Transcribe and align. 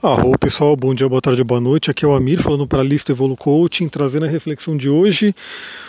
Arro 0.00 0.38
pessoal, 0.38 0.76
bom 0.76 0.94
dia, 0.94 1.08
boa 1.08 1.20
tarde, 1.20 1.42
boa 1.42 1.60
noite. 1.60 1.90
Aqui 1.90 2.04
é 2.04 2.08
o 2.08 2.14
Amir 2.14 2.40
falando 2.40 2.68
para 2.68 2.82
a 2.82 2.84
lista 2.84 3.10
Evolu 3.10 3.36
Coaching, 3.36 3.88
trazendo 3.88 4.26
a 4.26 4.28
reflexão 4.28 4.76
de 4.76 4.88
hoje. 4.88 5.34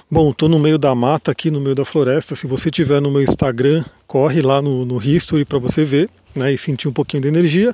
Bom, 0.09 0.31
estou 0.31 0.49
no 0.49 0.57
meio 0.57 0.79
da 0.79 0.95
mata 0.95 1.29
aqui, 1.29 1.51
no 1.51 1.61
meio 1.61 1.75
da 1.75 1.85
floresta. 1.85 2.35
Se 2.35 2.47
você 2.47 2.71
tiver 2.71 2.99
no 2.99 3.11
meu 3.11 3.21
Instagram, 3.21 3.85
corre 4.07 4.41
lá 4.41 4.63
no, 4.63 4.83
no 4.83 4.99
History 4.99 5.45
para 5.45 5.59
você 5.59 5.83
ver 5.83 6.09
né, 6.33 6.51
e 6.51 6.57
sentir 6.57 6.87
um 6.87 6.91
pouquinho 6.91 7.21
de 7.21 7.27
energia. 7.27 7.71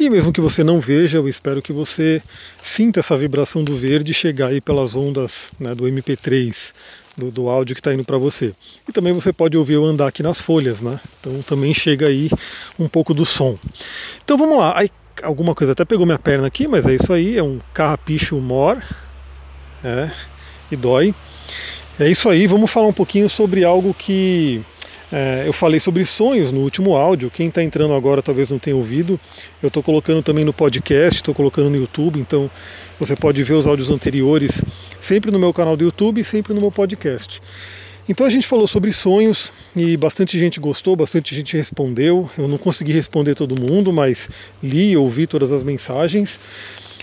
E 0.00 0.08
mesmo 0.08 0.32
que 0.32 0.40
você 0.40 0.64
não 0.64 0.80
veja, 0.80 1.18
eu 1.18 1.28
espero 1.28 1.60
que 1.60 1.74
você 1.74 2.22
sinta 2.62 3.00
essa 3.00 3.14
vibração 3.14 3.62
do 3.62 3.76
verde 3.76 4.14
chegar 4.14 4.46
aí 4.46 4.62
pelas 4.62 4.94
ondas 4.94 5.52
né, 5.60 5.74
do 5.74 5.84
MP3, 5.84 6.72
do, 7.18 7.30
do 7.30 7.50
áudio 7.50 7.74
que 7.74 7.80
está 7.80 7.92
indo 7.92 8.02
para 8.02 8.16
você. 8.16 8.54
E 8.88 8.92
também 8.92 9.12
você 9.12 9.30
pode 9.30 9.58
ouvir 9.58 9.74
eu 9.74 9.84
andar 9.84 10.06
aqui 10.06 10.22
nas 10.22 10.40
folhas, 10.40 10.80
né? 10.80 10.98
Então 11.20 11.42
também 11.42 11.74
chega 11.74 12.06
aí 12.06 12.30
um 12.78 12.88
pouco 12.88 13.12
do 13.12 13.26
som. 13.26 13.58
Então 14.24 14.38
vamos 14.38 14.56
lá. 14.56 14.78
Aí, 14.78 14.88
alguma 15.22 15.54
coisa 15.54 15.72
até 15.72 15.84
pegou 15.84 16.06
minha 16.06 16.18
perna 16.18 16.46
aqui, 16.46 16.66
mas 16.66 16.86
é 16.86 16.94
isso 16.94 17.12
aí, 17.12 17.36
é 17.38 17.42
um 17.42 17.58
carrapicho 17.72 18.36
mor, 18.36 18.82
é, 19.84 20.10
e 20.70 20.76
dói. 20.76 21.14
É 21.98 22.08
isso 22.08 22.28
aí, 22.28 22.46
vamos 22.46 22.70
falar 22.70 22.88
um 22.88 22.92
pouquinho 22.92 23.28
sobre 23.28 23.64
algo 23.64 23.94
que 23.94 24.62
é, 25.10 25.44
eu 25.46 25.52
falei 25.52 25.78
sobre 25.78 26.04
sonhos 26.04 26.50
no 26.50 26.60
último 26.60 26.96
áudio. 26.96 27.30
Quem 27.30 27.48
está 27.48 27.62
entrando 27.62 27.94
agora 27.94 28.20
talvez 28.20 28.50
não 28.50 28.58
tenha 28.58 28.76
ouvido. 28.76 29.18
Eu 29.62 29.68
estou 29.68 29.82
colocando 29.82 30.22
também 30.22 30.44
no 30.44 30.52
podcast, 30.52 31.16
estou 31.16 31.34
colocando 31.34 31.70
no 31.70 31.76
YouTube, 31.76 32.18
então 32.18 32.50
você 32.98 33.14
pode 33.14 33.42
ver 33.42 33.54
os 33.54 33.66
áudios 33.66 33.90
anteriores 33.90 34.62
sempre 35.00 35.30
no 35.30 35.38
meu 35.38 35.52
canal 35.52 35.76
do 35.76 35.84
YouTube 35.84 36.20
e 36.20 36.24
sempre 36.24 36.52
no 36.52 36.60
meu 36.60 36.72
podcast. 36.72 37.40
Então 38.08 38.24
a 38.24 38.30
gente 38.30 38.46
falou 38.46 38.68
sobre 38.68 38.92
sonhos 38.92 39.52
e 39.74 39.96
bastante 39.96 40.38
gente 40.38 40.60
gostou, 40.60 40.94
bastante 40.94 41.34
gente 41.34 41.56
respondeu. 41.56 42.30
Eu 42.38 42.46
não 42.46 42.56
consegui 42.56 42.92
responder 42.92 43.34
todo 43.34 43.60
mundo, 43.60 43.92
mas 43.92 44.30
li 44.62 44.90
e 44.90 44.96
ouvi 44.96 45.26
todas 45.26 45.52
as 45.52 45.64
mensagens. 45.64 46.38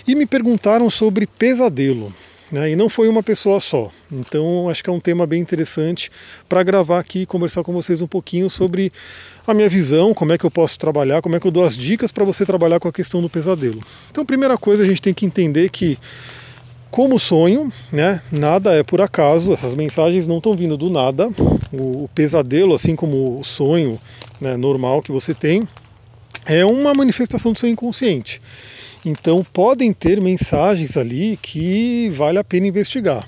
E 0.08 0.16
me 0.16 0.26
perguntaram 0.26 0.90
sobre 0.90 1.28
pesadelo. 1.28 2.12
Né? 2.50 2.72
E 2.72 2.76
não 2.76 2.88
foi 2.88 3.10
uma 3.10 3.22
pessoa 3.22 3.60
só. 3.60 3.90
Então 4.10 4.70
acho 4.70 4.82
que 4.82 4.90
é 4.90 4.94
um 4.94 5.00
tema 5.00 5.28
bem 5.28 5.42
interessante 5.42 6.10
para 6.48 6.64
gravar 6.64 7.00
aqui 7.00 7.24
e 7.24 7.26
conversar 7.26 7.64
com 7.64 7.74
vocês 7.74 8.02
um 8.02 8.08
pouquinho 8.08 8.50
sobre 8.50 8.92
a 9.46 9.54
minha 9.54 9.68
visão, 9.68 10.14
como 10.14 10.32
é 10.32 10.38
que 10.38 10.46
eu 10.46 10.52
posso 10.52 10.80
trabalhar, 10.80 11.22
como 11.22 11.36
é 11.36 11.40
que 11.40 11.48
eu 11.48 11.52
dou 11.52 11.66
as 11.66 11.76
dicas 11.76 12.14
para 12.14 12.24
você 12.24 12.46
trabalhar 12.46 12.80
com 12.80 12.88
a 12.88 12.94
questão 12.94 13.22
do 13.22 13.30
pesadelo. 13.30 13.82
Então, 14.10 14.26
primeira 14.26 14.58
coisa, 14.58 14.84
a 14.84 14.86
gente 14.86 15.02
tem 15.02 15.14
que 15.14 15.26
entender 15.26 15.70
que 15.70 15.98
como 16.94 17.18
sonho, 17.18 17.74
né? 17.92 18.22
Nada 18.32 18.72
é 18.76 18.84
por 18.84 19.02
acaso, 19.02 19.52
essas 19.52 19.74
mensagens 19.74 20.28
não 20.28 20.38
estão 20.38 20.56
vindo 20.56 20.78
do 20.78 20.92
nada. 20.92 21.28
O, 21.74 22.08
pesadelo, 22.14 22.76
assim 22.76 22.96
como 22.96 23.40
o 23.40 23.44
sonho 23.44 24.00
né, 24.40 24.56
normal 24.56 25.02
que 25.02 25.12
você 25.12 25.34
tem, 25.34 25.68
é 26.46 26.64
uma 26.64 26.94
manifestação 26.94 27.52
do 27.52 27.58
seu 27.58 27.68
inconsciente. 27.68 28.40
Então 29.04 29.44
podem 29.52 29.92
ter 29.92 30.22
mensagens 30.22 30.96
ali 30.96 31.40
que 31.42 32.12
vale 32.12 32.38
a 32.38 32.44
pena 32.44 32.68
investigar. 32.68 33.28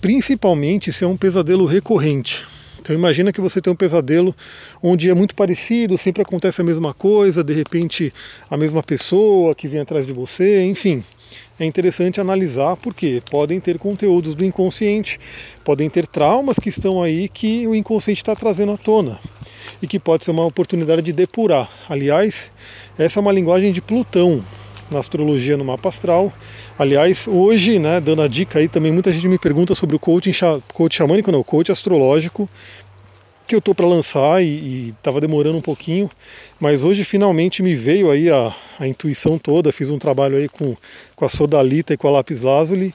Principalmente 0.00 0.92
se 0.92 1.02
é 1.02 1.06
um 1.08 1.16
pesadelo 1.16 1.64
recorrente. 1.64 2.46
Então 2.80 2.94
imagina 2.94 3.32
que 3.32 3.40
você 3.40 3.60
tem 3.60 3.72
um 3.72 3.76
pesadelo 3.76 4.32
onde 4.80 5.10
é 5.10 5.14
muito 5.16 5.34
parecido, 5.34 5.98
sempre 5.98 6.22
acontece 6.22 6.60
a 6.60 6.64
mesma 6.64 6.94
coisa, 6.94 7.42
de 7.42 7.52
repente 7.52 8.14
a 8.48 8.56
mesma 8.56 8.84
pessoa 8.84 9.52
que 9.52 9.66
vem 9.66 9.80
atrás 9.80 10.06
de 10.06 10.12
você, 10.12 10.62
enfim 10.62 11.02
é 11.58 11.64
interessante 11.64 12.20
analisar 12.20 12.76
porque 12.76 13.22
podem 13.30 13.58
ter 13.58 13.78
conteúdos 13.78 14.34
do 14.34 14.44
inconsciente, 14.44 15.18
podem 15.64 15.90
ter 15.90 16.06
traumas 16.06 16.58
que 16.58 16.68
estão 16.68 17.02
aí 17.02 17.28
que 17.28 17.66
o 17.66 17.74
inconsciente 17.74 18.20
está 18.20 18.34
trazendo 18.36 18.72
à 18.72 18.76
tona 18.76 19.18
e 19.82 19.86
que 19.86 19.98
pode 19.98 20.24
ser 20.24 20.30
uma 20.30 20.44
oportunidade 20.44 21.02
de 21.02 21.12
depurar. 21.12 21.68
Aliás, 21.88 22.50
essa 22.98 23.18
é 23.18 23.20
uma 23.20 23.32
linguagem 23.32 23.72
de 23.72 23.82
Plutão 23.82 24.42
na 24.90 24.98
astrologia 24.98 25.56
no 25.56 25.64
mapa 25.64 25.88
astral. 25.88 26.32
Aliás, 26.78 27.28
hoje, 27.28 27.78
né, 27.78 28.00
dando 28.00 28.22
a 28.22 28.28
dica 28.28 28.58
aí, 28.58 28.68
também 28.68 28.92
muita 28.92 29.12
gente 29.12 29.28
me 29.28 29.38
pergunta 29.38 29.74
sobre 29.74 29.96
o 29.96 29.98
coaching, 29.98 30.32
coach 30.72 30.96
xamânico, 30.96 31.30
não, 31.30 31.42
coach 31.42 31.70
astrológico 31.70 32.48
que 33.48 33.54
eu 33.54 33.62
tô 33.62 33.74
para 33.74 33.86
lançar 33.86 34.44
e 34.44 34.90
estava 34.90 35.22
demorando 35.22 35.56
um 35.56 35.62
pouquinho, 35.62 36.10
mas 36.60 36.84
hoje 36.84 37.02
finalmente 37.02 37.62
me 37.62 37.74
veio 37.74 38.10
aí 38.10 38.30
a, 38.30 38.54
a 38.78 38.86
intuição 38.86 39.38
toda, 39.38 39.72
fiz 39.72 39.88
um 39.88 39.98
trabalho 39.98 40.36
aí 40.36 40.50
com, 40.50 40.76
com 41.16 41.24
a 41.24 41.28
Sodalita 41.30 41.94
e 41.94 41.96
com 41.96 42.06
a 42.08 42.10
Lapis 42.10 42.42
Lazuli 42.42 42.94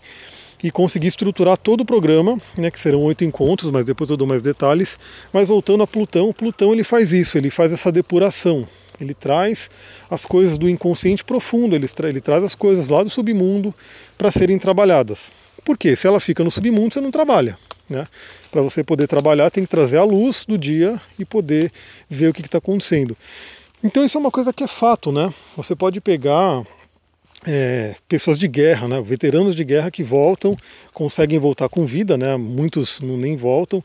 e 0.64 0.70
consegui 0.70 1.08
estruturar 1.08 1.58
todo 1.58 1.82
o 1.82 1.86
programa, 1.86 2.40
né, 2.56 2.70
que 2.70 2.80
serão 2.80 3.02
oito 3.02 3.26
encontros, 3.26 3.72
mas 3.72 3.84
depois 3.84 4.12
eu 4.12 4.16
dou 4.16 4.28
mais 4.28 4.44
detalhes. 4.44 4.98
Mas 5.34 5.50
voltando 5.50 5.84
a 5.84 5.88
Plutão, 5.88 6.32
Plutão 6.32 6.72
ele 6.72 6.84
faz 6.84 7.12
isso, 7.12 7.36
ele 7.38 7.50
faz 7.50 7.74
essa 7.74 7.92
depuração, 7.92 8.66
ele 9.02 9.16
traz 9.16 9.70
as 10.10 10.24
coisas 10.24 10.58
do 10.58 10.70
inconsciente 10.70 11.26
profundo, 11.26 11.76
ele, 11.76 11.88
tra 11.88 12.08
ele 12.08 12.22
traz 12.22 12.44
as 12.44 12.54
coisas 12.54 12.88
lá 12.90 13.04
do 13.04 13.10
submundo 13.10 13.74
para 14.18 14.32
serem 14.32 14.60
trabalhadas. 14.60 15.32
Porque 15.66 15.96
se 15.96 16.08
ela 16.08 16.20
fica 16.20 16.44
no 16.44 16.52
submundo, 16.52 16.94
você 16.94 17.02
não 17.02 17.12
trabalha. 17.12 17.58
Né? 17.90 18.06
Para 18.52 18.62
você 18.62 18.84
poder 18.84 19.08
trabalhar, 19.08 19.50
tem 19.50 19.64
que 19.64 19.70
trazer 19.70 19.98
a 19.98 20.04
luz 20.04 20.46
do 20.46 20.58
dia 20.58 21.00
e 21.20 21.26
poder 21.26 21.72
ver 22.10 22.30
o 22.30 22.34
que 22.34 22.42
está 22.42 22.58
acontecendo. 22.58 23.16
Então 23.84 24.06
isso 24.06 24.18
é 24.18 24.22
uma 24.22 24.32
coisa 24.32 24.54
que 24.54 24.64
é 24.64 24.68
fato, 24.68 25.12
né? 25.12 25.34
Você 25.58 25.76
pode 25.76 26.00
pegar 26.00 26.64
é, 27.46 27.96
pessoas 28.08 28.40
de 28.40 28.48
guerra, 28.48 28.88
né? 28.88 29.02
veteranos 29.02 29.56
de 29.56 29.64
guerra 29.64 29.92
que 29.92 30.04
voltam, 30.04 30.56
conseguem 30.94 31.40
voltar 31.40 31.68
com 31.70 31.86
vida, 31.86 32.18
né? 32.18 32.38
muitos 32.38 33.02
não 33.02 33.18
nem 33.18 33.36
voltam, 33.36 33.84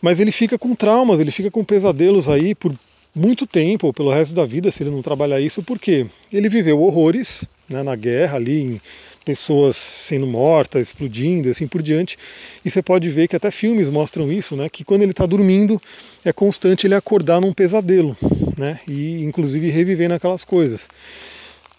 mas 0.00 0.20
ele 0.20 0.32
fica 0.32 0.58
com 0.58 0.74
traumas, 0.74 1.20
ele 1.20 1.30
fica 1.30 1.50
com 1.50 1.64
pesadelos 1.64 2.28
aí 2.28 2.54
por 2.54 2.74
muito 3.14 3.46
tempo, 3.46 3.86
ou 3.86 3.94
pelo 3.94 4.10
resto 4.10 4.34
da 4.34 4.44
vida, 4.44 4.70
se 4.70 4.82
ele 4.82 4.90
não 4.90 5.00
trabalhar 5.00 5.40
isso, 5.40 5.62
porque 5.62 6.06
ele 6.30 6.48
viveu 6.50 6.80
horrores 6.82 7.48
né, 7.68 7.82
na 7.82 7.96
guerra 7.96 8.36
ali, 8.36 8.62
em 8.62 8.80
pessoas 9.26 9.76
sendo 9.76 10.24
mortas, 10.24 10.86
explodindo 10.86 11.48
e 11.48 11.50
assim 11.50 11.66
por 11.66 11.82
diante. 11.82 12.16
E 12.64 12.70
você 12.70 12.80
pode 12.80 13.10
ver 13.10 13.26
que 13.26 13.34
até 13.34 13.50
filmes 13.50 13.88
mostram 13.88 14.30
isso, 14.30 14.54
né? 14.54 14.68
Que 14.68 14.84
quando 14.84 15.02
ele 15.02 15.10
está 15.10 15.26
dormindo 15.26 15.82
é 16.24 16.32
constante 16.32 16.86
ele 16.86 16.94
acordar 16.94 17.40
num 17.40 17.52
pesadelo, 17.52 18.16
né? 18.56 18.78
E 18.88 19.24
inclusive 19.24 19.68
reviver 19.68 20.08
naquelas 20.08 20.44
coisas. 20.44 20.88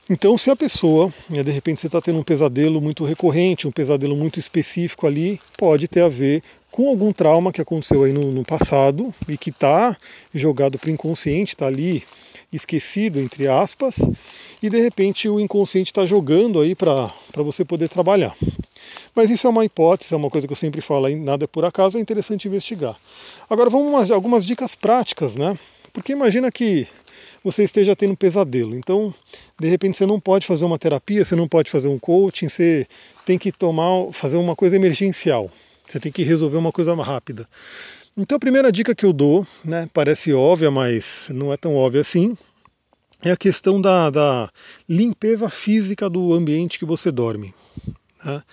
Então, 0.09 0.37
se 0.37 0.49
a 0.49 0.55
pessoa, 0.55 1.13
né, 1.29 1.43
de 1.43 1.51
repente 1.51 1.81
você 1.81 1.87
está 1.87 1.99
tendo 1.99 2.19
um 2.19 2.23
pesadelo 2.23 2.79
muito 2.79 3.03
recorrente, 3.03 3.67
um 3.67 3.71
pesadelo 3.71 4.15
muito 4.15 4.39
específico 4.39 5.05
ali, 5.05 5.39
pode 5.57 5.87
ter 5.87 6.01
a 6.01 6.07
ver 6.07 6.41
com 6.71 6.87
algum 6.87 7.11
trauma 7.11 7.51
que 7.51 7.59
aconteceu 7.59 8.03
aí 8.03 8.13
no, 8.13 8.31
no 8.31 8.45
passado 8.45 9.13
e 9.27 9.37
que 9.37 9.49
está 9.49 9.97
jogado 10.33 10.79
para 10.79 10.89
o 10.89 10.93
inconsciente, 10.93 11.55
está 11.55 11.67
ali 11.67 12.03
esquecido, 12.53 13.19
entre 13.19 13.49
aspas, 13.49 13.97
e 14.63 14.69
de 14.69 14.79
repente 14.79 15.27
o 15.27 15.41
inconsciente 15.41 15.91
está 15.91 16.05
jogando 16.05 16.61
aí 16.61 16.73
para 16.73 17.11
você 17.35 17.65
poder 17.65 17.89
trabalhar. 17.89 18.33
Mas 19.13 19.29
isso 19.29 19.45
é 19.47 19.49
uma 19.49 19.65
hipótese, 19.65 20.13
é 20.13 20.17
uma 20.17 20.29
coisa 20.29 20.47
que 20.47 20.53
eu 20.53 20.57
sempre 20.57 20.79
falo, 20.79 21.09
nada 21.17 21.43
é 21.43 21.47
por 21.47 21.65
acaso, 21.65 21.97
é 21.97 22.01
interessante 22.01 22.47
investigar. 22.47 22.95
Agora 23.49 23.69
vamos 23.69 24.09
a 24.09 24.13
algumas 24.13 24.45
dicas 24.45 24.73
práticas, 24.73 25.35
né? 25.35 25.57
Porque 25.91 26.13
imagina 26.13 26.49
que 26.51 26.87
você 27.43 27.63
esteja 27.63 27.95
tendo 27.95 28.11
um 28.13 28.15
pesadelo. 28.15 28.75
Então, 28.75 29.13
de 29.59 29.67
repente 29.67 29.97
você 29.97 30.05
não 30.05 30.19
pode 30.19 30.45
fazer 30.45 30.65
uma 30.65 30.77
terapia, 30.77 31.23
você 31.23 31.35
não 31.35 31.47
pode 31.47 31.69
fazer 31.69 31.87
um 31.87 31.99
coaching, 31.99 32.49
você 32.49 32.87
tem 33.25 33.37
que 33.37 33.51
tomar, 33.51 34.11
fazer 34.13 34.37
uma 34.37 34.55
coisa 34.55 34.75
emergencial. 34.75 35.49
Você 35.87 35.99
tem 35.99 36.11
que 36.11 36.23
resolver 36.23 36.57
uma 36.57 36.71
coisa 36.71 36.93
rápida. 36.95 37.47
Então 38.15 38.35
a 38.35 38.39
primeira 38.39 38.71
dica 38.71 38.95
que 38.95 39.05
eu 39.05 39.13
dou, 39.13 39.45
né, 39.63 39.87
parece 39.93 40.33
óbvia, 40.33 40.71
mas 40.71 41.29
não 41.31 41.53
é 41.53 41.57
tão 41.57 41.75
óbvia 41.75 42.01
assim, 42.01 42.35
é 43.21 43.31
a 43.31 43.37
questão 43.37 43.79
da, 43.79 44.09
da 44.09 44.51
limpeza 44.87 45.49
física 45.49 46.09
do 46.09 46.33
ambiente 46.33 46.79
que 46.79 46.85
você 46.85 47.11
dorme. 47.11 47.53
Né? 48.23 48.43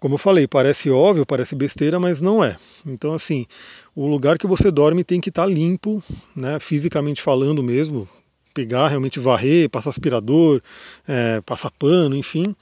Como 0.00 0.14
eu 0.14 0.18
falei, 0.18 0.46
parece 0.46 0.90
óbvio, 0.90 1.24
parece 1.24 1.54
besteira, 1.54 1.98
mas 1.98 2.20
não 2.20 2.44
é. 2.44 2.56
Então, 2.84 3.14
assim, 3.14 3.46
o 3.94 4.06
lugar 4.06 4.38
que 4.38 4.46
você 4.46 4.70
dorme 4.70 5.04
tem 5.04 5.20
que 5.20 5.28
estar 5.28 5.44
tá 5.44 5.48
limpo, 5.48 6.02
né, 6.34 6.58
fisicamente 6.58 7.22
falando 7.22 7.62
mesmo, 7.62 8.08
pegar, 8.54 8.86
realmente 8.88 9.18
varrer, 9.18 9.68
passar 9.68 9.90
aspirador, 9.90 10.62
é, 11.08 11.40
passar 11.40 11.70
pano, 11.72 12.16
enfim. 12.16 12.54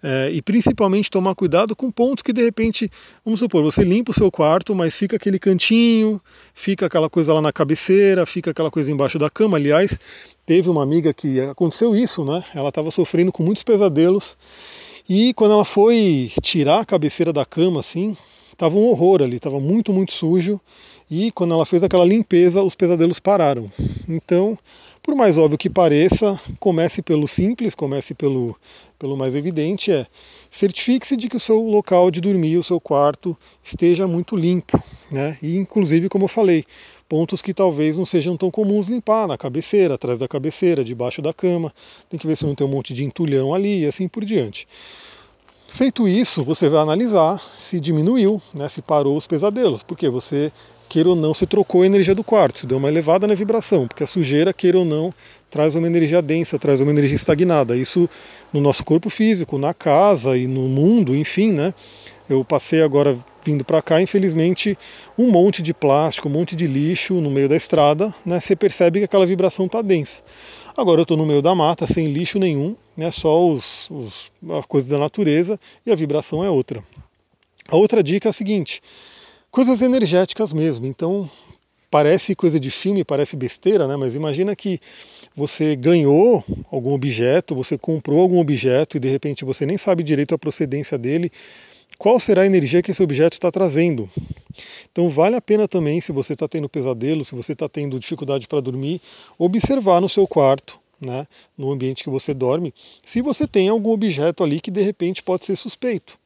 É, 0.00 0.30
e 0.32 0.40
principalmente 0.40 1.10
tomar 1.10 1.34
cuidado 1.34 1.74
com 1.74 1.90
pontos 1.90 2.22
que 2.22 2.32
de 2.32 2.42
repente, 2.42 2.90
vamos 3.24 3.40
supor, 3.40 3.62
você 3.62 3.82
limpa 3.82 4.12
o 4.12 4.14
seu 4.14 4.30
quarto, 4.30 4.74
mas 4.74 4.94
fica 4.94 5.16
aquele 5.16 5.38
cantinho, 5.38 6.20
fica 6.54 6.86
aquela 6.86 7.10
coisa 7.10 7.34
lá 7.34 7.42
na 7.42 7.52
cabeceira, 7.52 8.24
fica 8.24 8.52
aquela 8.52 8.70
coisa 8.70 8.90
embaixo 8.90 9.18
da 9.18 9.28
cama. 9.28 9.56
Aliás, 9.56 9.98
teve 10.46 10.70
uma 10.70 10.82
amiga 10.82 11.12
que 11.12 11.40
aconteceu 11.40 11.94
isso, 11.94 12.24
né? 12.24 12.42
Ela 12.54 12.68
estava 12.68 12.90
sofrendo 12.90 13.32
com 13.32 13.42
muitos 13.42 13.64
pesadelos 13.64 14.36
e 15.08 15.34
quando 15.34 15.54
ela 15.54 15.64
foi 15.64 16.30
tirar 16.40 16.80
a 16.80 16.84
cabeceira 16.84 17.32
da 17.32 17.44
cama, 17.44 17.80
assim, 17.80 18.16
estava 18.52 18.76
um 18.76 18.88
horror 18.88 19.22
ali, 19.22 19.36
estava 19.36 19.58
muito, 19.58 19.92
muito 19.92 20.12
sujo. 20.12 20.60
E 21.10 21.30
quando 21.32 21.54
ela 21.54 21.66
fez 21.66 21.82
aquela 21.82 22.04
limpeza, 22.04 22.62
os 22.62 22.74
pesadelos 22.74 23.18
pararam. 23.18 23.70
Então, 24.08 24.58
por 25.02 25.14
mais 25.14 25.36
óbvio 25.36 25.58
que 25.58 25.68
pareça, 25.68 26.40
comece 26.60 27.02
pelo 27.02 27.26
simples, 27.26 27.74
comece 27.74 28.14
pelo, 28.14 28.56
pelo 28.98 29.16
mais 29.16 29.34
evidente, 29.34 29.90
é 29.90 30.06
certifique-se 30.48 31.16
de 31.16 31.28
que 31.28 31.36
o 31.36 31.40
seu 31.40 31.60
local 31.60 32.10
de 32.10 32.20
dormir, 32.20 32.56
o 32.56 32.62
seu 32.62 32.80
quarto, 32.80 33.36
esteja 33.64 34.06
muito 34.06 34.36
limpo. 34.36 34.82
Né? 35.10 35.36
E 35.42 35.56
inclusive, 35.56 36.08
como 36.08 36.24
eu 36.24 36.28
falei, 36.28 36.64
pontos 37.08 37.42
que 37.42 37.52
talvez 37.52 37.98
não 37.98 38.06
sejam 38.06 38.36
tão 38.36 38.50
comuns 38.50 38.86
limpar, 38.86 39.26
na 39.26 39.36
cabeceira, 39.36 39.94
atrás 39.94 40.20
da 40.20 40.28
cabeceira, 40.28 40.84
debaixo 40.84 41.20
da 41.20 41.32
cama. 41.32 41.74
Tem 42.08 42.18
que 42.18 42.26
ver 42.26 42.36
se 42.36 42.46
não 42.46 42.54
tem 42.54 42.66
um 42.66 42.70
monte 42.70 42.94
de 42.94 43.04
entulhão 43.04 43.52
ali 43.52 43.82
e 43.82 43.86
assim 43.86 44.06
por 44.06 44.24
diante. 44.24 44.66
Feito 45.74 46.06
isso, 46.06 46.44
você 46.44 46.68
vai 46.68 46.82
analisar 46.82 47.40
se 47.56 47.80
diminuiu, 47.80 48.42
né, 48.52 48.68
se 48.68 48.82
parou 48.82 49.16
os 49.16 49.26
pesadelos, 49.26 49.82
porque 49.82 50.06
você, 50.06 50.52
queira 50.86 51.08
ou 51.08 51.16
não, 51.16 51.32
você 51.32 51.46
trocou 51.46 51.80
a 51.80 51.86
energia 51.86 52.14
do 52.14 52.22
quarto, 52.22 52.58
você 52.58 52.66
deu 52.66 52.76
uma 52.76 52.90
elevada 52.90 53.26
na 53.26 53.34
vibração, 53.34 53.88
porque 53.88 54.04
a 54.04 54.06
sujeira, 54.06 54.52
queira 54.52 54.78
ou 54.78 54.84
não, 54.84 55.14
traz 55.50 55.74
uma 55.74 55.86
energia 55.86 56.20
densa, 56.20 56.58
traz 56.58 56.82
uma 56.82 56.90
energia 56.90 57.16
estagnada. 57.16 57.74
Isso 57.74 58.06
no 58.52 58.60
nosso 58.60 58.84
corpo 58.84 59.08
físico, 59.08 59.56
na 59.56 59.72
casa 59.72 60.36
e 60.36 60.46
no 60.46 60.68
mundo, 60.68 61.16
enfim, 61.16 61.52
né? 61.52 61.72
Eu 62.28 62.44
passei 62.44 62.82
agora 62.82 63.18
vindo 63.42 63.64
para 63.64 63.80
cá, 63.80 64.00
infelizmente, 64.00 64.78
um 65.16 65.30
monte 65.30 65.62
de 65.62 65.72
plástico, 65.72 66.28
um 66.28 66.32
monte 66.32 66.54
de 66.54 66.66
lixo 66.66 67.14
no 67.14 67.30
meio 67.30 67.48
da 67.48 67.56
estrada, 67.56 68.14
né? 68.26 68.38
Você 68.38 68.54
percebe 68.54 68.98
que 68.98 69.06
aquela 69.06 69.24
vibração 69.24 69.64
está 69.64 69.80
densa. 69.80 70.22
Agora 70.76 71.00
eu 71.00 71.02
estou 71.02 71.16
no 71.16 71.26
meio 71.26 71.42
da 71.42 71.54
mata, 71.54 71.86
sem 71.86 72.06
lixo 72.06 72.38
nenhum, 72.38 72.74
né? 72.96 73.10
Só 73.10 73.46
os, 73.46 73.90
os 73.90 74.30
as 74.50 74.66
coisas 74.66 74.88
da 74.88 74.98
natureza 74.98 75.58
e 75.84 75.92
a 75.92 75.94
vibração 75.94 76.42
é 76.44 76.50
outra. 76.50 76.82
A 77.68 77.76
outra 77.76 78.02
dica 78.02 78.28
é 78.28 78.30
a 78.30 78.32
seguinte: 78.32 78.80
coisas 79.50 79.82
energéticas 79.82 80.52
mesmo. 80.52 80.86
Então 80.86 81.28
parece 81.90 82.34
coisa 82.34 82.58
de 82.58 82.70
filme, 82.70 83.04
parece 83.04 83.36
besteira, 83.36 83.86
né? 83.86 83.96
Mas 83.96 84.16
imagina 84.16 84.56
que 84.56 84.80
você 85.36 85.76
ganhou 85.76 86.42
algum 86.70 86.94
objeto, 86.94 87.54
você 87.54 87.76
comprou 87.76 88.20
algum 88.20 88.40
objeto 88.40 88.96
e 88.96 89.00
de 89.00 89.08
repente 89.08 89.44
você 89.44 89.66
nem 89.66 89.76
sabe 89.76 90.02
direito 90.02 90.34
a 90.34 90.38
procedência 90.38 90.96
dele 90.96 91.30
qual 91.98 92.18
será 92.18 92.42
a 92.42 92.46
energia 92.46 92.82
que 92.82 92.90
esse 92.90 93.02
objeto 93.02 93.34
está 93.34 93.50
trazendo. 93.50 94.10
Então 94.92 95.08
vale 95.08 95.34
a 95.34 95.40
pena 95.40 95.66
também, 95.66 96.02
se 96.02 96.12
você 96.12 96.34
está 96.34 96.46
tendo 96.46 96.68
pesadelo, 96.68 97.24
se 97.24 97.34
você 97.34 97.54
está 97.54 97.66
tendo 97.66 97.98
dificuldade 97.98 98.46
para 98.46 98.60
dormir, 98.60 99.00
observar 99.38 100.02
no 100.02 100.08
seu 100.08 100.26
quarto, 100.26 100.78
né, 101.00 101.26
no 101.56 101.72
ambiente 101.72 102.04
que 102.04 102.10
você 102.10 102.34
dorme, 102.34 102.74
se 103.04 103.22
você 103.22 103.46
tem 103.46 103.70
algum 103.70 103.90
objeto 103.90 104.44
ali 104.44 104.60
que 104.60 104.70
de 104.70 104.82
repente 104.82 105.22
pode 105.22 105.46
ser 105.46 105.56
suspeito. 105.56 106.20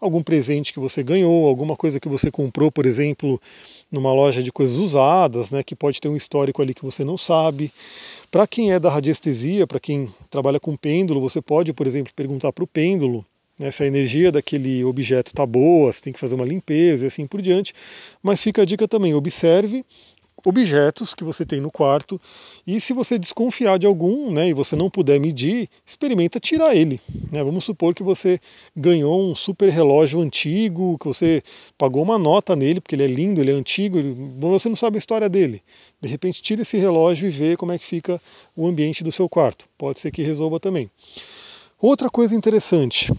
Algum 0.00 0.22
presente 0.22 0.72
que 0.72 0.78
você 0.78 1.02
ganhou, 1.02 1.48
alguma 1.48 1.76
coisa 1.76 1.98
que 1.98 2.08
você 2.08 2.30
comprou, 2.30 2.70
por 2.70 2.86
exemplo, 2.86 3.40
numa 3.90 4.12
loja 4.12 4.42
de 4.42 4.52
coisas 4.52 4.76
usadas, 4.76 5.50
né, 5.50 5.62
que 5.62 5.74
pode 5.74 6.00
ter 6.00 6.08
um 6.08 6.16
histórico 6.16 6.62
ali 6.62 6.72
que 6.72 6.84
você 6.84 7.04
não 7.04 7.18
sabe. 7.18 7.72
Para 8.30 8.46
quem 8.46 8.72
é 8.72 8.78
da 8.78 8.90
radiestesia, 8.90 9.66
para 9.66 9.80
quem 9.80 10.12
trabalha 10.30 10.60
com 10.60 10.76
pêndulo, 10.76 11.20
você 11.20 11.40
pode, 11.40 11.72
por 11.72 11.86
exemplo, 11.86 12.12
perguntar 12.14 12.52
para 12.52 12.64
o 12.64 12.66
pêndulo 12.66 13.24
né, 13.58 13.70
se 13.70 13.82
a 13.82 13.86
energia 13.86 14.32
daquele 14.32 14.84
objeto 14.84 15.28
está 15.28 15.46
boa, 15.46 15.92
você 15.92 16.00
tem 16.00 16.12
que 16.12 16.20
fazer 16.20 16.34
uma 16.34 16.44
limpeza 16.44 17.04
e 17.04 17.08
assim 17.08 17.26
por 17.26 17.40
diante. 17.40 17.72
Mas 18.22 18.42
fica 18.42 18.62
a 18.62 18.64
dica 18.64 18.88
também, 18.88 19.14
observe 19.14 19.84
objetos 20.46 21.14
que 21.14 21.24
você 21.24 21.44
tem 21.44 21.60
no 21.60 21.70
quarto 21.70 22.20
e 22.66 22.78
se 22.80 22.92
você 22.92 23.18
desconfiar 23.18 23.78
de 23.78 23.86
algum 23.86 24.30
né, 24.30 24.48
e 24.48 24.52
você 24.52 24.76
não 24.76 24.90
puder 24.90 25.18
medir, 25.18 25.68
experimenta 25.86 26.38
tirar 26.38 26.74
ele. 26.74 27.00
Né? 27.32 27.42
Vamos 27.42 27.64
supor 27.64 27.94
que 27.94 28.02
você 28.02 28.38
ganhou 28.76 29.30
um 29.30 29.34
super 29.34 29.70
relógio 29.70 30.20
antigo, 30.20 30.98
que 30.98 31.06
você 31.06 31.42
pagou 31.78 32.02
uma 32.02 32.18
nota 32.18 32.54
nele, 32.54 32.80
porque 32.80 32.94
ele 32.94 33.04
é 33.04 33.06
lindo, 33.06 33.40
ele 33.40 33.50
é 33.50 33.54
antigo, 33.54 33.98
mas 33.98 34.50
você 34.50 34.68
não 34.68 34.76
sabe 34.76 34.96
a 34.96 34.98
história 34.98 35.28
dele. 35.28 35.62
De 36.00 36.08
repente 36.08 36.42
tira 36.42 36.62
esse 36.62 36.76
relógio 36.76 37.26
e 37.26 37.30
vê 37.30 37.56
como 37.56 37.72
é 37.72 37.78
que 37.78 37.86
fica 37.86 38.20
o 38.54 38.66
ambiente 38.66 39.02
do 39.02 39.10
seu 39.10 39.28
quarto. 39.28 39.66
Pode 39.78 40.00
ser 40.00 40.10
que 40.10 40.22
resolva 40.22 40.60
também. 40.60 40.90
Outra 41.80 42.10
coisa 42.10 42.34
interessante, 42.34 43.12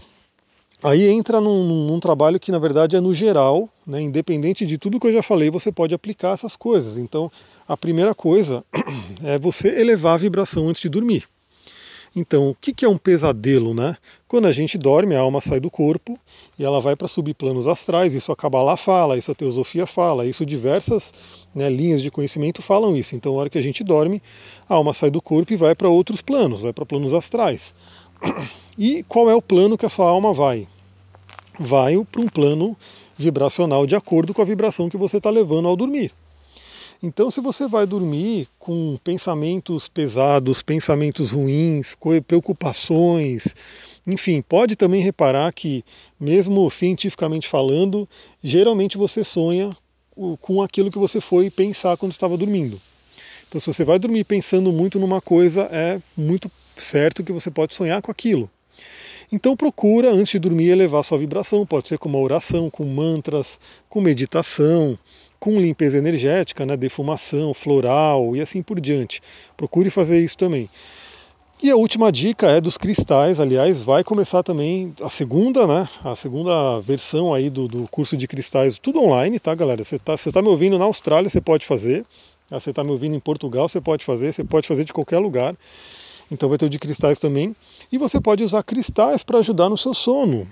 Aí 0.86 1.08
entra 1.08 1.40
num, 1.40 1.88
num, 1.88 1.98
trabalho 1.98 2.38
que 2.38 2.52
na 2.52 2.60
verdade 2.60 2.94
é 2.94 3.00
no 3.00 3.12
geral, 3.12 3.68
né, 3.84 4.00
independente 4.00 4.64
de 4.64 4.78
tudo 4.78 5.00
que 5.00 5.08
eu 5.08 5.12
já 5.12 5.20
falei, 5.20 5.50
você 5.50 5.72
pode 5.72 5.92
aplicar 5.92 6.32
essas 6.32 6.54
coisas. 6.54 6.96
Então, 6.96 7.28
a 7.66 7.76
primeira 7.76 8.14
coisa 8.14 8.64
é 9.24 9.36
você 9.36 9.80
elevar 9.80 10.14
a 10.14 10.18
vibração 10.18 10.68
antes 10.68 10.82
de 10.82 10.88
dormir. 10.88 11.24
Então, 12.14 12.50
o 12.50 12.54
que 12.54 12.84
é 12.84 12.88
um 12.88 12.96
pesadelo? 12.96 13.74
Né? 13.74 13.96
Quando 14.28 14.46
a 14.46 14.52
gente 14.52 14.78
dorme, 14.78 15.16
a 15.16 15.20
alma 15.20 15.40
sai 15.40 15.58
do 15.58 15.72
corpo 15.72 16.16
e 16.56 16.64
ela 16.64 16.80
vai 16.80 16.94
para 16.94 17.08
subplanos 17.08 17.66
astrais. 17.66 18.14
Isso 18.14 18.30
a 18.30 18.36
Kabbalah 18.36 18.76
fala, 18.76 19.18
isso 19.18 19.32
a 19.32 19.34
Teosofia 19.34 19.86
fala, 19.86 20.24
isso 20.24 20.46
diversas 20.46 21.12
né, 21.52 21.68
linhas 21.68 22.00
de 22.00 22.12
conhecimento 22.12 22.62
falam 22.62 22.96
isso. 22.96 23.16
Então, 23.16 23.32
na 23.32 23.40
hora 23.40 23.50
que 23.50 23.58
a 23.58 23.62
gente 23.62 23.82
dorme, 23.82 24.22
a 24.68 24.74
alma 24.74 24.94
sai 24.94 25.10
do 25.10 25.20
corpo 25.20 25.52
e 25.52 25.56
vai 25.56 25.74
para 25.74 25.88
outros 25.88 26.22
planos, 26.22 26.60
vai 26.60 26.72
para 26.72 26.86
planos 26.86 27.12
astrais. 27.12 27.74
E 28.78 29.02
qual 29.04 29.30
é 29.30 29.34
o 29.34 29.40
plano 29.40 29.78
que 29.78 29.86
a 29.86 29.88
sua 29.88 30.06
alma 30.06 30.34
vai? 30.34 30.68
Vai 31.58 31.96
para 32.10 32.20
um 32.20 32.28
plano 32.28 32.76
vibracional 33.16 33.86
de 33.86 33.96
acordo 33.96 34.34
com 34.34 34.42
a 34.42 34.44
vibração 34.44 34.88
que 34.88 34.96
você 34.96 35.16
está 35.16 35.30
levando 35.30 35.68
ao 35.68 35.76
dormir. 35.76 36.12
Então, 37.02 37.30
se 37.30 37.40
você 37.40 37.66
vai 37.66 37.86
dormir 37.86 38.48
com 38.58 38.98
pensamentos 39.04 39.86
pesados, 39.86 40.62
pensamentos 40.62 41.30
ruins, 41.30 41.96
preocupações, 42.26 43.54
enfim, 44.06 44.40
pode 44.40 44.76
também 44.76 45.02
reparar 45.02 45.52
que, 45.52 45.84
mesmo 46.18 46.70
cientificamente 46.70 47.48
falando, 47.48 48.08
geralmente 48.42 48.96
você 48.96 49.22
sonha 49.22 49.76
com 50.40 50.62
aquilo 50.62 50.90
que 50.90 50.98
você 50.98 51.20
foi 51.20 51.50
pensar 51.50 51.98
quando 51.98 52.12
estava 52.12 52.36
dormindo. 52.36 52.80
Então, 53.48 53.60
se 53.60 53.66
você 53.66 53.84
vai 53.84 53.98
dormir 53.98 54.24
pensando 54.24 54.72
muito 54.72 54.98
numa 54.98 55.20
coisa, 55.20 55.68
é 55.70 56.00
muito 56.16 56.50
certo 56.76 57.22
que 57.22 57.32
você 57.32 57.50
pode 57.50 57.74
sonhar 57.74 58.00
com 58.00 58.10
aquilo. 58.10 58.50
Então 59.32 59.56
procura 59.56 60.10
antes 60.10 60.32
de 60.32 60.38
dormir 60.38 60.68
elevar 60.68 61.02
sua 61.04 61.18
vibração, 61.18 61.66
pode 61.66 61.88
ser 61.88 61.98
com 61.98 62.08
uma 62.08 62.18
oração, 62.18 62.70
com 62.70 62.84
mantras, 62.84 63.58
com 63.88 64.00
meditação, 64.00 64.98
com 65.38 65.60
limpeza 65.60 65.98
energética, 65.98 66.64
né, 66.64 66.76
defumação, 66.76 67.52
floral 67.52 68.36
e 68.36 68.40
assim 68.40 68.62
por 68.62 68.80
diante. 68.80 69.20
Procure 69.56 69.90
fazer 69.90 70.18
isso 70.18 70.36
também. 70.36 70.68
E 71.62 71.70
a 71.70 71.76
última 71.76 72.12
dica 72.12 72.48
é 72.48 72.60
dos 72.60 72.76
cristais, 72.76 73.40
aliás, 73.40 73.80
vai 73.80 74.04
começar 74.04 74.42
também 74.42 74.94
a 75.00 75.08
segunda, 75.08 75.66
né? 75.66 75.88
A 76.04 76.14
segunda 76.14 76.78
versão 76.80 77.32
aí 77.32 77.48
do, 77.48 77.66
do 77.66 77.88
curso 77.88 78.14
de 78.14 78.28
cristais, 78.28 78.78
tudo 78.78 79.02
online, 79.02 79.38
tá, 79.40 79.54
galera? 79.54 79.82
Você 79.82 79.96
está 79.96 80.16
tá 80.16 80.42
me 80.42 80.48
ouvindo 80.48 80.78
na 80.78 80.84
Austrália, 80.84 81.30
você 81.30 81.40
pode 81.40 81.64
fazer. 81.64 82.04
Você 82.50 82.70
está 82.70 82.84
me 82.84 82.90
ouvindo 82.90 83.16
em 83.16 83.20
Portugal, 83.20 83.68
você 83.68 83.80
pode 83.80 84.04
fazer, 84.04 84.32
você 84.32 84.44
pode 84.44 84.68
fazer 84.68 84.84
de 84.84 84.92
qualquer 84.92 85.18
lugar. 85.18 85.56
Então 86.30 86.48
vai 86.48 86.58
ter 86.58 86.66
o 86.66 86.70
de 86.70 86.78
cristais 86.78 87.18
também. 87.18 87.54
E 87.90 87.98
você 87.98 88.20
pode 88.20 88.42
usar 88.42 88.62
cristais 88.62 89.22
para 89.22 89.38
ajudar 89.38 89.68
no 89.68 89.78
seu 89.78 89.94
sono. 89.94 90.46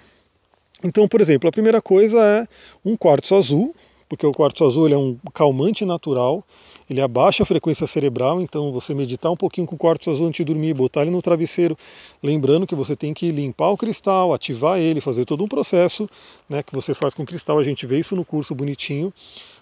Então, 0.83 1.09
por 1.09 1.21
exemplo, 1.21 1.49
a 1.49 1.53
primeira 1.53 1.81
coisa 1.81 2.21
é 2.21 2.47
um 2.85 2.97
quartzo 2.97 3.35
azul, 3.35 3.75
porque 4.09 4.27
o 4.27 4.33
quartzo 4.33 4.65
azul 4.65 4.89
é 4.89 4.97
um 4.97 5.17
calmante 5.33 5.85
natural, 5.85 6.45
ele 6.89 7.01
abaixa 7.01 7.43
a 7.43 7.47
frequência 7.47 7.87
cerebral, 7.87 8.41
então 8.41 8.71
você 8.71 8.95
meditar 8.95 9.33
um 9.33 9.37
pouquinho 9.37 9.67
com 9.67 9.75
o 9.75 9.79
quartzo 9.79 10.11
azul 10.11 10.27
antes 10.27 10.37
de 10.37 10.45
dormir, 10.45 10.75
botar 10.75 11.03
ele 11.03 11.11
no 11.11 11.23
travesseiro, 11.23 11.77
lembrando 12.23 12.67
que 12.67 12.75
você 12.75 12.95
tem 12.95 13.15
que 13.15 13.33
limpar 13.33 13.71
o 13.71 13.77
cristal, 13.77 14.35
ativar 14.35 14.79
ele, 14.79 15.01
fazer 15.01 15.25
todo 15.25 15.43
um 15.43 15.49
processo 15.49 16.09
né, 16.49 16.63
que 16.63 16.75
você 16.75 16.93
faz 16.93 17.15
com 17.15 17.25
cristal, 17.25 17.59
a 17.59 17.65
gente 17.65 17.87
vê 17.87 17.99
isso 17.99 18.15
no 18.15 18.25
curso 18.25 18.55
bonitinho, 18.55 19.13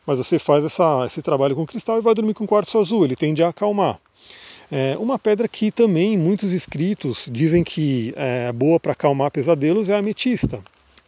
mas 0.05 0.19
você 0.19 0.39
faz 0.39 0.65
essa, 0.65 1.07
esse 1.07 1.23
trabalho 1.23 1.55
com 1.55 1.65
cristal 1.65 1.99
e 1.99 2.01
vai 2.01 2.15
dormir 2.15 2.35
com 2.35 2.45
quartzo 2.45 2.79
azul, 2.79 3.05
ele 3.05 3.15
tende 3.15 3.45
a 3.45 3.49
acalmar. 3.49 4.01
É, 4.75 4.97
uma 4.99 5.19
pedra 5.19 5.47
que 5.47 5.71
também 5.71 6.17
muitos 6.17 6.51
escritos 6.55 7.29
dizem 7.31 7.63
que 7.63 8.15
é 8.17 8.51
boa 8.53 8.81
para 8.81 8.93
acalmar 8.93 9.31
pesadelos 9.31 9.91
é 9.91 9.95
a 9.95 9.99
ametista. 9.99 10.61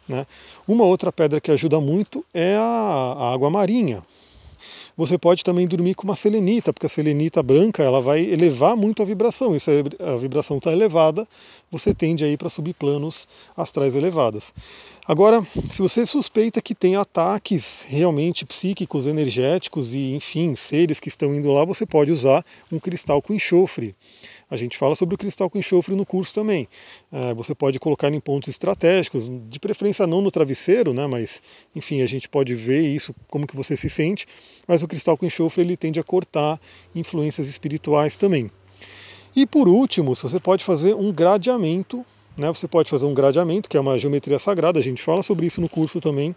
Né? 0.07 0.23
Uma 0.67 0.85
outra 0.85 1.11
pedra 1.11 1.41
que 1.41 1.49
ajuda 1.49 1.81
muito 1.81 2.23
é 2.31 2.55
a, 2.55 2.61
a 2.61 3.33
água 3.33 3.49
marinha. 3.49 4.03
Você 4.97 5.17
pode 5.17 5.43
também 5.43 5.67
dormir 5.67 5.93
com 5.93 6.03
uma 6.03 6.15
selenita, 6.15 6.71
porque 6.71 6.85
a 6.85 6.89
selenita 6.89 7.43
branca 7.43 7.83
ela 7.83 7.99
vai 7.99 8.21
elevar 8.21 8.77
muito 8.77 9.03
a 9.03 9.05
vibração. 9.05 9.53
E 9.53 9.59
se 9.59 9.83
a 9.99 10.15
vibração 10.15 10.57
está 10.57 10.71
elevada, 10.71 11.27
você 11.69 11.93
tende 11.93 12.23
a 12.23 12.29
ir 12.29 12.37
para 12.37 12.49
subplanos 12.49 13.27
astrais 13.57 13.93
elevadas. 13.93 14.53
Agora, 15.05 15.45
se 15.69 15.81
você 15.81 16.05
suspeita 16.05 16.61
que 16.61 16.73
tem 16.73 16.95
ataques 16.95 17.85
realmente 17.87 18.45
psíquicos, 18.45 19.05
energéticos 19.05 19.93
e, 19.93 20.15
enfim, 20.15 20.55
seres 20.55 20.99
que 20.99 21.09
estão 21.09 21.35
indo 21.35 21.51
lá, 21.51 21.65
você 21.65 21.85
pode 21.85 22.11
usar 22.11 22.43
um 22.71 22.79
cristal 22.79 23.21
com 23.21 23.33
enxofre. 23.33 23.93
A 24.49 24.55
gente 24.55 24.77
fala 24.77 24.95
sobre 24.95 25.15
o 25.15 25.17
cristal 25.17 25.49
com 25.49 25.57
enxofre 25.57 25.95
no 25.95 26.05
curso 26.05 26.33
também. 26.33 26.67
É, 27.11 27.33
você 27.33 27.55
pode 27.55 27.79
colocar 27.79 28.13
em 28.13 28.19
pontos 28.19 28.49
estratégicos, 28.49 29.27
de 29.27 29.59
preferência 29.59 30.05
não 30.05 30.21
no 30.21 30.29
travesseiro, 30.29 30.93
né, 30.93 31.07
mas 31.07 31.41
enfim, 31.75 32.01
a 32.01 32.05
gente 32.05 32.29
pode 32.29 32.53
ver 32.53 32.81
isso, 32.81 33.15
como 33.27 33.47
que 33.47 33.55
você 33.55 33.75
se 33.75 33.89
sente, 33.89 34.27
mas 34.67 34.83
o 34.83 34.87
cristal 34.87 35.17
com 35.17 35.25
enxofre 35.25 35.61
ele 35.61 35.75
tende 35.75 35.99
a 35.99 36.03
cortar 36.03 36.59
influências 36.93 37.47
espirituais 37.47 38.15
também. 38.15 38.51
E 39.35 39.47
por 39.47 39.67
último, 39.67 40.15
você 40.15 40.39
pode 40.39 40.63
fazer 40.63 40.93
um 40.93 41.11
gradeamento, 41.11 42.05
né, 42.37 42.47
você 42.47 42.67
pode 42.67 42.89
fazer 42.89 43.07
um 43.07 43.15
gradeamento, 43.15 43.67
que 43.67 43.77
é 43.77 43.79
uma 43.79 43.97
geometria 43.97 44.37
sagrada, 44.37 44.77
a 44.77 44.83
gente 44.83 45.01
fala 45.01 45.23
sobre 45.23 45.47
isso 45.47 45.59
no 45.59 45.67
curso 45.67 45.99
também, 45.99 46.35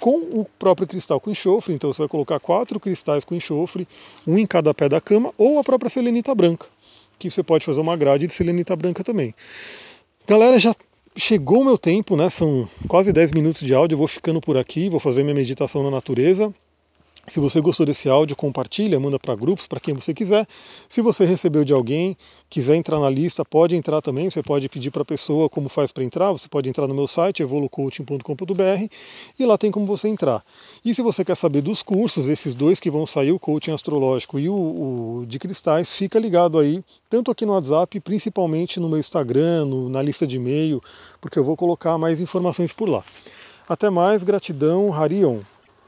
com 0.00 0.16
o 0.16 0.46
próprio 0.58 0.88
cristal 0.88 1.20
com 1.20 1.30
enxofre, 1.30 1.74
então 1.74 1.92
você 1.92 2.00
vai 2.00 2.08
colocar 2.08 2.40
quatro 2.40 2.80
cristais 2.80 3.22
com 3.22 3.34
enxofre, 3.34 3.86
um 4.26 4.38
em 4.38 4.46
cada 4.46 4.72
pé 4.72 4.88
da 4.88 5.00
cama, 5.00 5.32
ou 5.36 5.58
a 5.58 5.64
própria 5.64 5.90
selenita 5.90 6.34
branca 6.34 6.73
que 7.18 7.30
você 7.30 7.42
pode 7.42 7.64
fazer 7.64 7.80
uma 7.80 7.96
grade 7.96 8.26
de 8.26 8.34
selenita 8.34 8.74
branca 8.74 9.02
também. 9.02 9.34
Galera, 10.26 10.58
já 10.58 10.74
chegou 11.16 11.60
o 11.60 11.64
meu 11.64 11.78
tempo, 11.78 12.16
né? 12.16 12.28
São 12.30 12.68
quase 12.88 13.12
10 13.12 13.32
minutos 13.32 13.66
de 13.66 13.74
áudio, 13.74 13.94
eu 13.94 13.98
vou 13.98 14.08
ficando 14.08 14.40
por 14.40 14.56
aqui, 14.56 14.88
vou 14.88 15.00
fazer 15.00 15.22
minha 15.22 15.34
meditação 15.34 15.82
na 15.82 15.90
natureza. 15.90 16.52
Se 17.26 17.40
você 17.40 17.60
gostou 17.60 17.86
desse 17.86 18.08
áudio, 18.08 18.36
compartilha, 18.36 19.00
manda 19.00 19.18
para 19.18 19.34
grupos, 19.34 19.66
para 19.66 19.80
quem 19.80 19.94
você 19.94 20.12
quiser. 20.12 20.46
Se 20.88 21.00
você 21.00 21.24
recebeu 21.24 21.64
de 21.64 21.72
alguém, 21.72 22.16
quiser 22.50 22.76
entrar 22.76 23.00
na 23.00 23.08
lista, 23.08 23.44
pode 23.44 23.74
entrar 23.74 24.02
também. 24.02 24.28
Você 24.28 24.42
pode 24.42 24.68
pedir 24.68 24.90
para 24.90 25.02
a 25.02 25.04
pessoa 25.06 25.48
como 25.48 25.70
faz 25.70 25.90
para 25.90 26.04
entrar. 26.04 26.32
Você 26.32 26.48
pode 26.48 26.68
entrar 26.68 26.86
no 26.86 26.94
meu 26.94 27.08
site, 27.08 27.42
evolucoaching.com.br, 27.42 28.88
e 29.38 29.46
lá 29.46 29.56
tem 29.56 29.70
como 29.70 29.86
você 29.86 30.08
entrar. 30.08 30.44
E 30.84 30.94
se 30.94 31.00
você 31.00 31.24
quer 31.24 31.34
saber 31.34 31.62
dos 31.62 31.82
cursos, 31.82 32.28
esses 32.28 32.54
dois 32.54 32.78
que 32.78 32.90
vão 32.90 33.06
sair, 33.06 33.32
o 33.32 33.38
coaching 33.38 33.72
astrológico 33.72 34.38
e 34.38 34.48
o, 34.48 34.54
o 34.54 35.24
de 35.26 35.38
cristais, 35.38 35.94
fica 35.94 36.18
ligado 36.18 36.58
aí, 36.58 36.84
tanto 37.08 37.30
aqui 37.30 37.46
no 37.46 37.52
WhatsApp, 37.52 38.00
principalmente 38.00 38.78
no 38.78 38.88
meu 38.88 38.98
Instagram, 38.98 39.64
no, 39.64 39.88
na 39.88 40.02
lista 40.02 40.26
de 40.26 40.36
e-mail, 40.36 40.80
porque 41.20 41.38
eu 41.38 41.44
vou 41.44 41.56
colocar 41.56 41.96
mais 41.96 42.20
informações 42.20 42.72
por 42.72 42.88
lá. 42.88 43.02
Até 43.66 43.88
mais, 43.88 44.22
gratidão, 44.22 44.92
Harion. 44.92 45.40